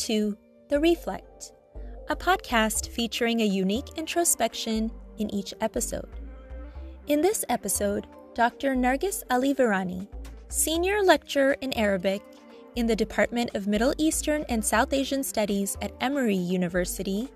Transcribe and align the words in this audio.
to 0.00 0.34
The 0.70 0.80
Reflect, 0.80 1.52
a 2.08 2.16
podcast 2.16 2.88
featuring 2.88 3.40
a 3.40 3.44
unique 3.44 3.98
introspection 3.98 4.90
in 5.18 5.32
each 5.34 5.52
episode. 5.60 6.08
In 7.06 7.20
this 7.20 7.44
episode, 7.50 8.06
Dr. 8.34 8.74
Nargis 8.74 9.22
Ali 9.30 9.54
Virani, 9.54 10.08
senior 10.48 11.02
lecturer 11.02 11.52
in 11.60 11.74
Arabic 11.74 12.22
in 12.76 12.86
the 12.86 12.96
Department 12.96 13.50
of 13.54 13.66
Middle 13.66 13.92
Eastern 13.98 14.46
and 14.48 14.64
South 14.64 14.94
Asian 14.94 15.22
Studies 15.22 15.76
at 15.82 15.92
Emory 16.00 16.34
University, 16.34 17.28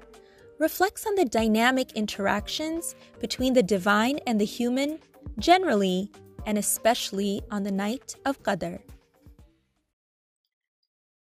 reflects 0.58 1.06
on 1.06 1.16
the 1.16 1.26
dynamic 1.26 1.92
interactions 1.92 2.94
between 3.20 3.52
the 3.52 3.62
divine 3.62 4.20
and 4.26 4.40
the 4.40 4.46
human 4.46 4.98
generally 5.38 6.10
and 6.46 6.56
especially 6.56 7.42
on 7.50 7.62
the 7.62 7.72
night 7.72 8.16
of 8.24 8.42
Qadr. 8.42 8.80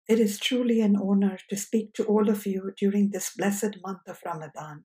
It 0.06 0.20
is 0.20 0.38
truly 0.38 0.82
an 0.82 0.96
honor 0.96 1.38
to 1.48 1.56
speak 1.56 1.94
to 1.94 2.04
all 2.04 2.28
of 2.28 2.44
you 2.44 2.72
during 2.76 3.10
this 3.10 3.32
blessed 3.34 3.78
month 3.82 4.06
of 4.06 4.20
Ramadan. 4.24 4.84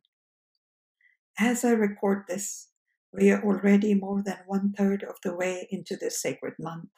As 1.37 1.65
I 1.65 1.71
record 1.71 2.23
this, 2.29 2.69
we 3.11 3.29
are 3.31 3.43
already 3.43 3.93
more 3.93 4.23
than 4.23 4.37
one 4.45 4.71
third 4.71 5.03
of 5.03 5.15
the 5.21 5.35
way 5.35 5.67
into 5.71 5.97
this 5.97 6.21
sacred 6.21 6.53
month. 6.57 6.89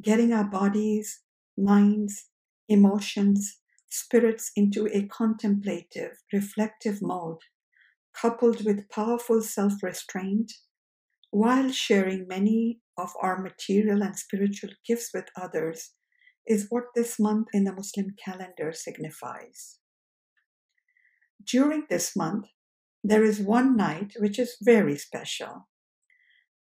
Getting 0.00 0.32
our 0.32 0.44
bodies, 0.44 1.22
minds, 1.58 2.26
emotions, 2.68 3.58
spirits 3.88 4.52
into 4.54 4.86
a 4.86 5.08
contemplative, 5.08 6.18
reflective 6.32 7.02
mode, 7.02 7.40
coupled 8.14 8.64
with 8.64 8.88
powerful 8.88 9.42
self 9.42 9.82
restraint, 9.82 10.52
while 11.30 11.72
sharing 11.72 12.28
many 12.28 12.78
of 12.96 13.10
our 13.20 13.42
material 13.42 14.00
and 14.00 14.16
spiritual 14.16 14.70
gifts 14.86 15.10
with 15.12 15.26
others 15.36 15.94
is 16.46 16.66
what 16.70 16.84
this 16.94 17.18
month 17.18 17.48
in 17.52 17.64
the 17.64 17.72
Muslim 17.72 18.14
calendar 18.22 18.72
signifies. 18.72 19.78
During 21.44 21.84
this 21.88 22.16
month, 22.16 22.46
there 23.04 23.24
is 23.24 23.40
one 23.40 23.76
night 23.76 24.14
which 24.18 24.38
is 24.38 24.56
very 24.60 24.96
special. 24.96 25.68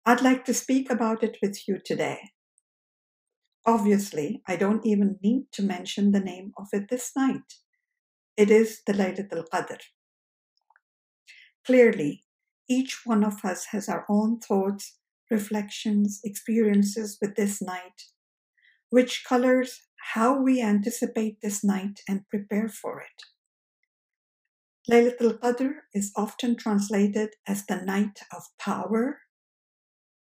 I'd 0.05 0.21
like 0.21 0.45
to 0.45 0.53
speak 0.53 0.89
about 0.89 1.23
it 1.23 1.37
with 1.41 1.67
you 1.67 1.79
today. 1.83 2.31
Obviously, 3.65 4.41
I 4.47 4.55
don't 4.55 4.85
even 4.85 5.19
need 5.23 5.45
to 5.53 5.63
mention 5.63 6.11
the 6.11 6.19
name 6.19 6.51
of 6.57 6.67
it 6.73 6.89
this 6.89 7.11
night. 7.15 7.53
It 8.35 8.49
is 8.49 8.81
the 8.85 8.93
Laylatul 8.93 9.45
Qadr. 9.53 9.79
Clearly, 11.65 12.23
each 12.67 13.05
one 13.05 13.23
of 13.23 13.45
us 13.45 13.67
has 13.71 13.87
our 13.87 14.05
own 14.09 14.39
thoughts, 14.39 14.97
reflections, 15.29 16.19
experiences 16.23 17.17
with 17.21 17.35
this 17.35 17.61
night, 17.61 18.03
which 18.93 19.23
colors 19.27 19.87
how 20.13 20.39
we 20.39 20.61
anticipate 20.61 21.41
this 21.41 21.63
night 21.63 22.01
and 22.07 22.29
prepare 22.29 22.69
for 22.69 23.01
it. 23.01 23.23
Laylatul 24.87 25.39
Qadr 25.39 25.71
is 25.95 26.11
often 26.15 26.55
translated 26.55 27.29
as 27.47 27.65
the 27.65 27.77
night 27.77 28.19
of 28.31 28.43
power, 28.59 29.21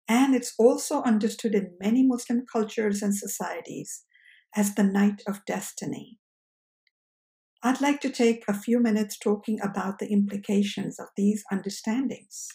and 0.07 0.33
it's 0.33 0.53
also 0.57 1.01
understood 1.01 1.53
in 1.53 1.75
many 1.81 2.01
Muslim 2.01 2.45
cultures 2.49 3.01
and 3.01 3.13
societies 3.13 4.05
as 4.55 4.75
the 4.75 4.83
night 4.83 5.21
of 5.27 5.43
destiny. 5.45 6.19
I'd 7.61 7.81
like 7.81 7.99
to 8.01 8.09
take 8.09 8.45
a 8.47 8.53
few 8.53 8.79
minutes 8.79 9.17
talking 9.17 9.59
about 9.59 9.99
the 9.99 10.07
implications 10.07 10.97
of 10.97 11.07
these 11.17 11.43
understandings. 11.51 12.47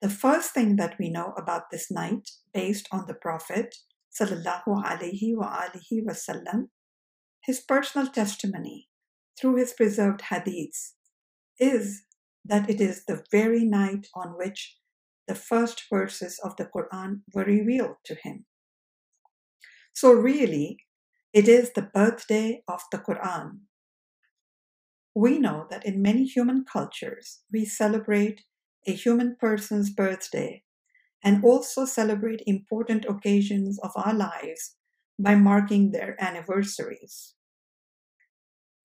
The 0.00 0.08
first 0.08 0.54
thing 0.54 0.76
that 0.76 0.98
we 0.98 1.10
know 1.10 1.34
about 1.36 1.64
this 1.70 1.90
night, 1.90 2.30
based 2.54 2.88
on 2.90 3.04
the 3.06 3.14
Prophet, 3.14 3.74
sallallahu 4.12 4.84
alaihi 4.84 5.34
wa 5.36 5.62
alihi 5.62 6.04
wasallam, 6.04 6.68
his 7.44 7.60
personal 7.60 8.08
testimony 8.08 8.88
through 9.38 9.56
his 9.56 9.72
preserved 9.72 10.22
hadiths 10.30 10.92
is 11.58 12.04
that 12.44 12.68
it 12.68 12.80
is 12.80 13.04
the 13.04 13.22
very 13.30 13.64
night 13.64 14.06
on 14.14 14.36
which 14.36 14.76
the 15.28 15.34
first 15.34 15.84
verses 15.90 16.38
of 16.44 16.56
the 16.56 16.66
Quran 16.66 17.20
were 17.34 17.44
revealed 17.44 17.96
to 18.04 18.16
him. 18.22 18.44
So, 19.94 20.12
really, 20.12 20.78
it 21.32 21.48
is 21.48 21.72
the 21.72 21.82
birthday 21.82 22.62
of 22.68 22.82
the 22.90 22.98
Quran. 22.98 23.60
We 25.14 25.38
know 25.38 25.66
that 25.70 25.86
in 25.86 26.02
many 26.02 26.24
human 26.24 26.64
cultures, 26.64 27.40
we 27.52 27.64
celebrate 27.64 28.42
a 28.86 28.92
human 28.92 29.36
person's 29.38 29.90
birthday 29.90 30.62
and 31.24 31.44
also 31.44 31.84
celebrate 31.84 32.42
important 32.46 33.04
occasions 33.04 33.78
of 33.80 33.92
our 33.96 34.14
lives 34.14 34.76
by 35.18 35.34
marking 35.34 35.90
their 35.90 36.16
anniversaries. 36.20 37.34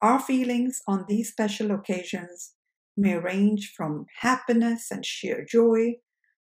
Our 0.01 0.19
feelings 0.19 0.81
on 0.87 1.05
these 1.07 1.31
special 1.31 1.71
occasions 1.71 2.53
may 2.95 3.15
range 3.15 3.73
from 3.75 4.05
happiness 4.19 4.91
and 4.91 5.05
sheer 5.05 5.43
joy 5.43 5.95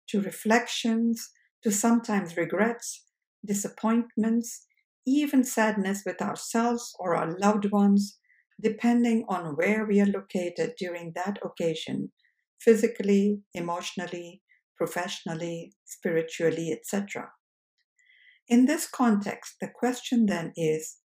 to 0.09 0.21
reflections 0.21 1.31
to 1.63 1.71
sometimes 1.71 2.37
regrets, 2.37 3.05
disappointments, 3.45 4.65
even 5.05 5.43
sadness 5.43 6.03
with 6.05 6.21
ourselves 6.21 6.93
or 6.99 7.15
our 7.15 7.37
loved 7.39 7.71
ones, 7.71 8.19
depending 8.61 9.25
on 9.27 9.55
where 9.55 9.85
we 9.85 9.99
are 10.01 10.05
located 10.05 10.73
during 10.77 11.13
that 11.15 11.39
occasion, 11.43 12.11
physically, 12.59 13.41
emotionally, 13.53 14.41
professionally, 14.77 15.73
spiritually, 15.85 16.71
etc. 16.71 17.31
In 18.47 18.65
this 18.65 18.87
context, 18.87 19.55
the 19.59 19.67
question 19.67 20.25
then 20.25 20.53
is 20.55 20.97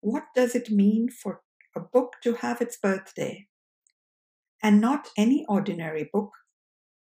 what 0.00 0.24
does 0.34 0.54
it 0.54 0.70
mean 0.70 1.08
for 1.10 1.40
a 1.76 1.80
book 1.80 2.14
to 2.22 2.34
have 2.34 2.60
its 2.60 2.78
birthday? 2.78 3.48
And 4.62 4.80
not 4.80 5.08
any 5.16 5.44
ordinary 5.48 6.08
book, 6.10 6.30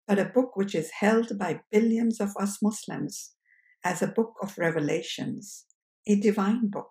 but 0.06 0.18
a 0.18 0.24
book 0.24 0.56
which 0.56 0.74
is 0.74 0.90
held 1.00 1.38
by 1.38 1.60
billions 1.70 2.20
of 2.20 2.30
us 2.40 2.58
Muslims 2.62 3.32
as 3.84 4.00
a 4.00 4.08
book 4.08 4.34
of 4.42 4.56
revelations, 4.56 5.66
a 6.06 6.16
divine 6.16 6.68
book. 6.68 6.90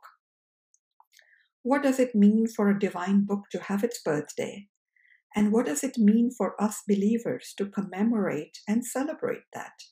What 1.63 1.81
does 1.81 1.99
it 1.99 2.13
mean 2.13 2.45
for 2.47 2.69
a 2.69 2.79
divine 2.79 3.25
book 3.25 3.45
to 3.51 3.59
have 3.59 3.83
its 3.83 3.99
birthday? 4.01 4.67
And 5.35 5.51
what 5.51 5.65
does 5.65 5.83
it 5.83 5.97
mean 5.97 6.31
for 6.31 6.59
us 6.61 6.81
believers 6.87 7.53
to 7.57 7.65
commemorate 7.65 8.59
and 8.67 8.85
celebrate 8.85 9.43
that? 9.53 9.83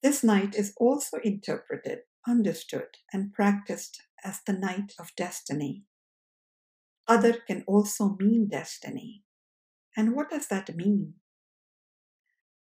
This 0.00 0.22
night 0.22 0.54
is 0.54 0.74
also 0.76 1.16
interpreted, 1.24 2.00
understood, 2.28 2.98
and 3.12 3.32
practiced 3.32 4.00
as 4.22 4.40
the 4.46 4.52
night 4.52 4.92
of 5.00 5.16
destiny. 5.16 5.82
Qadr 7.08 7.38
can 7.46 7.64
also 7.66 8.16
mean 8.20 8.48
destiny. 8.48 9.24
And 9.96 10.14
what 10.14 10.30
does 10.30 10.46
that 10.48 10.74
mean? 10.76 11.14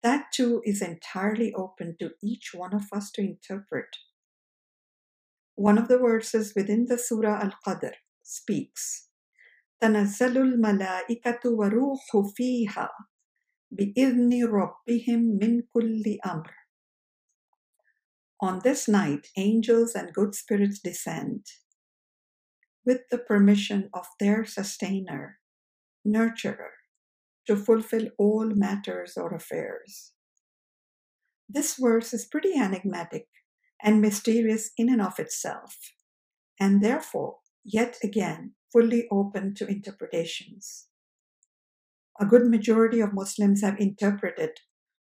That 0.01 0.31
too 0.33 0.61
is 0.65 0.81
entirely 0.81 1.53
open 1.53 1.95
to 1.99 2.11
each 2.21 2.51
one 2.53 2.73
of 2.73 2.87
us 2.91 3.11
to 3.11 3.21
interpret. 3.21 3.97
One 5.55 5.77
of 5.77 5.87
the 5.87 5.99
verses 5.99 6.53
within 6.55 6.87
the 6.87 6.97
Surah 6.97 7.39
Al 7.41 7.53
Qadr 7.65 7.93
speaks 8.23 9.09
تنزل 9.82 10.38
الملائكة 10.38 11.40
وروح 11.44 12.32
فيها 12.34 12.90
بإذن 13.70 14.44
ربهم 14.44 15.38
من 15.40 15.62
كل 15.72 16.18
أمر. 16.26 16.54
On 18.40 18.60
this 18.62 18.88
night, 18.88 19.28
angels 19.36 19.94
and 19.94 20.12
good 20.12 20.34
spirits 20.34 20.78
descend 20.78 21.44
with 22.86 23.00
the 23.10 23.18
permission 23.18 23.90
of 23.92 24.06
their 24.20 24.44
sustainer, 24.44 25.38
nurturer, 26.06 26.70
to 27.46 27.56
fulfill 27.56 28.08
all 28.18 28.46
matters 28.54 29.14
or 29.16 29.34
affairs. 29.34 30.12
This 31.48 31.76
verse 31.76 32.14
is 32.14 32.26
pretty 32.26 32.54
enigmatic 32.54 33.26
and 33.82 34.00
mysterious 34.00 34.70
in 34.76 34.88
and 34.88 35.02
of 35.02 35.18
itself, 35.18 35.76
and 36.60 36.82
therefore, 36.82 37.36
yet 37.64 37.96
again, 38.04 38.54
fully 38.73 39.07
open 39.11 39.53
to 39.55 39.67
interpretations. 39.67 40.87
A 42.19 42.25
good 42.25 42.47
majority 42.47 42.99
of 42.99 43.13
Muslims 43.13 43.61
have 43.61 43.79
interpreted 43.79 44.51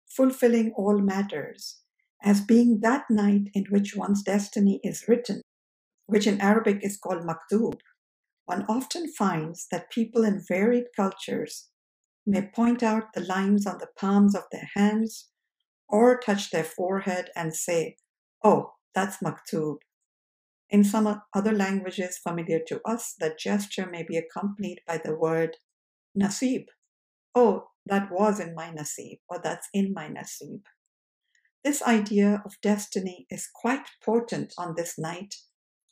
fulfilling 0.09 0.73
all 0.73 0.99
matters 0.99 1.83
as 2.23 2.41
being 2.41 2.81
that 2.81 3.05
night 3.11 3.51
in 3.55 3.65
which 3.71 3.95
one's 3.95 4.23
destiny 4.23 4.81
is 4.83 5.05
written, 5.07 5.43
which 6.07 6.27
in 6.27 6.41
Arabic 6.41 6.79
is 6.83 6.99
called 6.99 7.25
maktub. 7.25 7.75
One 8.47 8.65
often 8.69 9.13
finds 9.13 9.67
that 9.71 9.91
people 9.91 10.25
in 10.25 10.43
varied 10.49 10.87
cultures 10.97 11.69
may 12.27 12.51
point 12.55 12.83
out 12.83 13.13
the 13.15 13.21
lines 13.21 13.67
on 13.67 13.79
the 13.79 13.89
palms 13.99 14.35
of 14.35 14.45
their 14.51 14.69
hands 14.75 15.29
or 15.89 16.19
touch 16.19 16.51
their 16.51 16.65
forehead 16.65 17.31
and 17.37 17.55
say, 17.55 17.97
Oh, 18.43 18.73
that's 18.95 19.19
maktub. 19.23 19.77
In 20.71 20.85
some 20.85 21.23
other 21.35 21.53
languages 21.53 22.19
familiar 22.19 22.61
to 22.69 22.81
us, 22.85 23.15
the 23.19 23.35
gesture 23.39 23.87
may 23.87 24.03
be 24.03 24.17
accompanied 24.17 24.81
by 24.87 24.99
the 24.99 25.15
word 25.15 25.57
nasib. 26.19 26.67
Oh, 27.35 27.69
that 27.87 28.11
was 28.11 28.39
in 28.39 28.55
my 28.55 28.71
nasib, 28.71 29.21
or 29.29 29.41
that's 29.43 29.69
in 29.73 29.95
my 29.95 30.09
nasib. 30.09 30.63
This 31.65 31.83
idea 31.83 32.43
of 32.45 32.61
destiny 32.61 33.27
is 33.31 33.49
quite 33.53 33.87
potent 34.05 34.53
on 34.59 34.75
this 34.77 34.99
night 34.99 35.35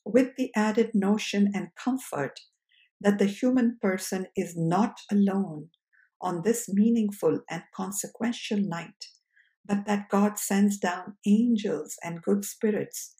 with 0.05 0.37
the 0.37 0.51
added 0.55 0.91
notion 0.95 1.51
and 1.55 1.75
comfort 1.75 2.41
that 3.01 3.19
the 3.19 3.27
human 3.27 3.79
person 3.81 4.27
is 4.37 4.55
not 4.57 5.01
alone 5.11 5.71
on 6.21 6.43
this 6.43 6.69
meaningful 6.69 7.41
and 7.51 7.63
consequential 7.75 8.59
night, 8.59 9.07
but 9.65 9.87
that 9.87 10.09
God 10.09 10.39
sends 10.39 10.79
down 10.79 11.17
angels 11.27 11.97
and 12.03 12.23
good 12.23 12.45
spirits 12.45 13.15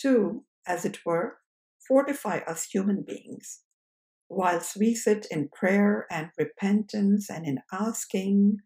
to, 0.00 0.44
as 0.66 0.84
it 0.84 0.98
were, 1.04 1.38
fortify 1.86 2.38
us 2.46 2.66
human 2.72 3.04
beings, 3.06 3.60
whilst 4.28 4.76
we 4.76 4.94
sit 4.94 5.26
in 5.30 5.48
prayer 5.52 6.06
and 6.10 6.30
repentance 6.38 7.28
and 7.28 7.46
in 7.46 7.58
asking 7.72 8.58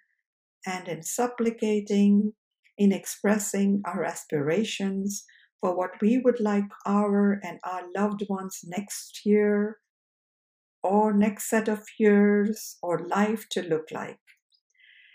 and 0.66 0.88
in 0.88 1.02
supplicating, 1.02 2.32
in 2.76 2.92
expressing 2.92 3.82
our 3.84 4.04
aspirations 4.04 5.24
for 5.60 5.76
what 5.76 5.92
we 6.02 6.18
would 6.18 6.40
like 6.40 6.68
our 6.84 7.40
and 7.42 7.58
our 7.64 7.82
loved 7.96 8.22
ones 8.28 8.60
next 8.64 9.22
year 9.24 9.78
or 10.82 11.12
next 11.12 11.48
set 11.48 11.68
of 11.68 11.82
years 11.98 12.76
or 12.82 13.06
life 13.08 13.46
to 13.50 13.62
look 13.62 13.86
like, 13.90 14.20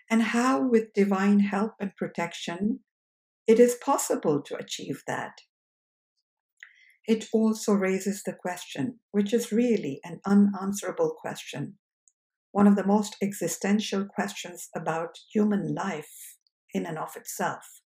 and 0.10 0.24
how, 0.24 0.68
with 0.68 0.94
divine 0.94 1.39
help 1.39 1.74
and 1.80 1.95
protection, 1.95 2.80
it 3.48 3.60
is 3.60 3.75
possible 3.75 4.42
to 4.42 4.56
achieve 4.56 5.04
that. 5.07 5.31
It 7.07 7.27
also 7.33 7.74
raises 7.74 8.24
the 8.24 8.33
question, 8.33 9.00
which 9.12 9.33
is 9.33 9.51
really 9.51 10.00
an 10.03 10.21
unanswerable 10.25 11.15
question, 11.19 11.77
one 12.51 12.68
of 12.68 12.75
the 12.75 12.86
most 12.86 13.15
existential 13.21 14.06
questions 14.06 14.69
about 14.75 15.18
human 15.33 15.74
life 15.74 16.38
in 16.74 16.86
and 16.86 16.98
of 16.98 17.15
itself, 17.15 17.81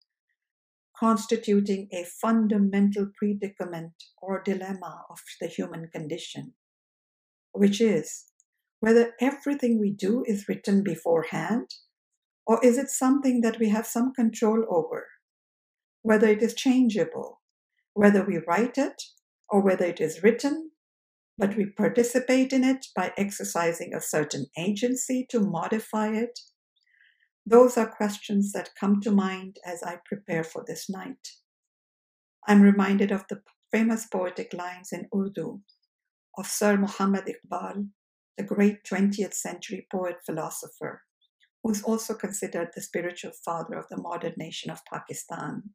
constituting 0.96 1.88
a 1.92 2.04
fundamental 2.04 3.10
predicament 3.16 3.92
or 4.20 4.42
dilemma 4.42 5.04
of 5.10 5.18
the 5.40 5.46
human 5.46 5.88
condition 5.88 6.54
which 7.52 7.80
is 7.80 8.24
whether 8.80 9.12
everything 9.20 9.78
we 9.78 9.90
do 9.90 10.24
is 10.26 10.48
written 10.48 10.82
beforehand 10.82 11.74
or 12.46 12.64
is 12.64 12.76
it 12.76 12.90
something 12.90 13.40
that 13.42 13.60
we 13.60 13.68
have 13.68 13.86
some 13.86 14.12
control 14.12 14.64
over, 14.68 15.06
whether 16.02 16.26
it 16.26 16.42
is 16.42 16.54
changeable, 16.54 17.40
whether 17.94 18.24
we 18.24 18.38
write 18.46 18.78
it 18.78 19.02
or 19.48 19.60
whether 19.60 19.84
it 19.84 20.00
is 20.00 20.22
written, 20.22 20.70
but 21.38 21.56
we 21.56 21.66
participate 21.66 22.52
in 22.52 22.64
it 22.64 22.86
by 22.94 23.12
exercising 23.16 23.92
a 23.94 24.00
certain 24.00 24.46
agency 24.58 25.26
to 25.30 25.40
modify 25.40 26.08
it. 26.08 26.38
Those 27.44 27.76
are 27.76 27.86
questions 27.86 28.52
that 28.52 28.70
come 28.78 29.00
to 29.00 29.10
mind 29.10 29.56
as 29.66 29.82
I 29.82 29.98
prepare 30.04 30.44
for 30.44 30.64
this 30.66 30.88
night. 30.88 31.28
I'm 32.46 32.62
reminded 32.62 33.10
of 33.10 33.24
the 33.28 33.42
famous 33.72 34.06
poetic 34.06 34.52
lines 34.52 34.90
in 34.92 35.08
Urdu 35.14 35.60
of 36.38 36.46
Sir 36.46 36.76
Muhammad 36.76 37.24
Iqbal, 37.26 37.88
the 38.38 38.44
great 38.44 38.84
20th 38.84 39.34
century 39.34 39.86
poet 39.90 40.16
philosopher, 40.24 41.02
who 41.62 41.70
is 41.70 41.82
also 41.82 42.14
considered 42.14 42.68
the 42.74 42.80
spiritual 42.80 43.32
father 43.44 43.76
of 43.76 43.86
the 43.90 44.00
modern 44.00 44.34
nation 44.36 44.70
of 44.70 44.80
Pakistan. 44.92 45.70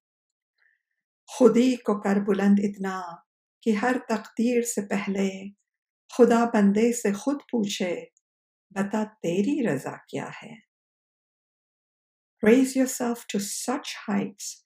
खुदी 1.37 1.77
को 1.77 1.94
कर 2.00 2.21
बुलंद 2.25 2.61
इतना 2.65 3.00
कि 3.62 3.73
हर 3.73 3.99
तकदीर 4.11 4.62
से 4.65 4.83
पहले 4.83 5.29
खुदा 6.17 6.44
बंदे 6.55 6.93
से 6.93 7.12
खुद 7.12 7.43
पूछे 7.53 7.94
बता 8.73 9.05
तेरी 9.05 9.61
रजा 9.67 9.97
क्या 10.11 10.27
है 10.43 10.56
Raise 12.44 12.75
yourself 12.75 13.21
to 13.29 13.39
such 13.39 13.91
heights 14.06 14.65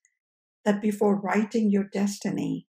that 0.65 0.81
before 0.81 1.15
writing 1.15 1.71
your 1.71 1.85
destiny, 1.85 2.67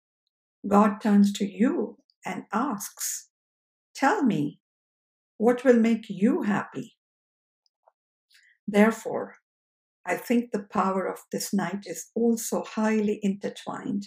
God 0.63 1.01
turns 1.01 1.33
to 1.33 1.45
you 1.45 1.97
and 2.23 2.43
asks, 2.53 3.29
Tell 3.95 4.21
me, 4.23 4.59
what 5.39 5.63
will 5.65 5.79
make 5.79 6.05
you 6.07 6.43
happy? 6.43 6.97
Therefore, 8.67 9.37
I 10.06 10.16
think 10.16 10.52
the 10.52 10.66
power 10.70 11.06
of 11.06 11.18
this 11.32 11.52
night 11.52 11.84
is 11.86 12.06
also 12.14 12.62
highly 12.62 13.18
intertwined 13.22 14.06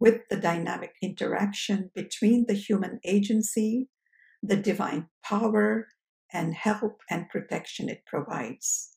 with 0.00 0.22
the 0.30 0.36
dynamic 0.36 0.94
interaction 1.02 1.90
between 1.94 2.46
the 2.48 2.54
human 2.54 2.98
agency, 3.04 3.88
the 4.42 4.56
divine 4.56 5.08
power, 5.22 5.88
and 6.32 6.54
help 6.54 7.02
and 7.10 7.28
protection 7.28 7.90
it 7.90 8.02
provides. 8.06 8.96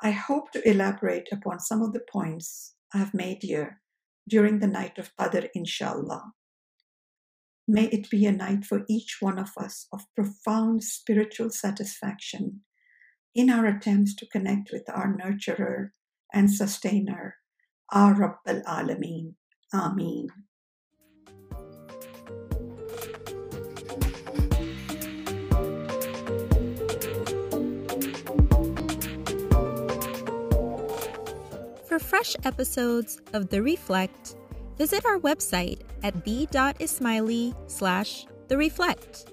I 0.00 0.12
hope 0.12 0.52
to 0.52 0.68
elaborate 0.68 1.28
upon 1.32 1.58
some 1.58 1.82
of 1.82 1.92
the 1.92 2.04
points 2.10 2.74
I 2.94 2.98
have 2.98 3.12
made 3.12 3.42
here 3.42 3.80
during 4.28 4.60
the 4.60 4.68
night 4.68 4.98
of 4.98 5.10
Qadr, 5.16 5.48
inshallah. 5.54 6.32
May 7.66 7.86
it 7.86 8.08
be 8.08 8.24
a 8.26 8.32
night 8.32 8.64
for 8.64 8.84
each 8.88 9.18
one 9.20 9.38
of 9.38 9.50
us 9.56 9.86
of 9.92 10.06
profound 10.14 10.84
spiritual 10.84 11.50
satisfaction 11.50 12.62
in 13.34 13.50
our 13.50 13.66
attempts 13.66 14.14
to 14.16 14.26
connect 14.26 14.70
with 14.72 14.84
our 14.88 15.16
nurturer 15.16 15.90
and 16.32 16.50
sustainer, 16.50 17.36
our 17.90 18.14
Rabbal 18.14 18.64
Alameen. 18.64 19.34
Ameen. 19.74 20.28
For 31.86 31.98
fresh 31.98 32.36
episodes 32.44 33.20
of 33.32 33.48
The 33.48 33.62
Reflect, 33.62 34.36
visit 34.76 35.04
our 35.04 35.18
website 35.18 35.80
at 36.02 36.24
the.ismaili 36.24 37.54
slash 37.70 38.26
the 38.48 38.56
reflect. 38.56 39.32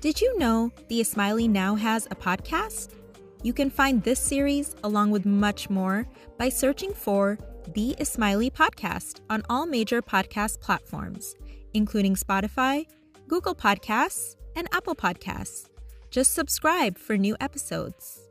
Did 0.00 0.20
you 0.20 0.38
know 0.38 0.72
the 0.88 1.00
Ismaili 1.00 1.48
now 1.48 1.74
has 1.74 2.06
a 2.06 2.14
podcast? 2.14 2.99
You 3.42 3.52
can 3.54 3.70
find 3.70 4.02
this 4.02 4.20
series 4.20 4.76
along 4.84 5.10
with 5.10 5.24
much 5.24 5.70
more 5.70 6.06
by 6.38 6.50
searching 6.50 6.92
for 6.92 7.38
the 7.72 7.94
Ismaili 7.98 8.52
Podcast 8.52 9.20
on 9.30 9.42
all 9.48 9.66
major 9.66 10.02
podcast 10.02 10.60
platforms, 10.60 11.34
including 11.72 12.16
Spotify, 12.16 12.86
Google 13.28 13.54
Podcasts, 13.54 14.36
and 14.56 14.68
Apple 14.72 14.94
Podcasts. 14.94 15.68
Just 16.10 16.34
subscribe 16.34 16.98
for 16.98 17.16
new 17.16 17.36
episodes. 17.40 18.26